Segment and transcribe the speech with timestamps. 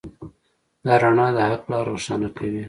[0.85, 2.59] دا رڼا د حق لاره روښانه کوي.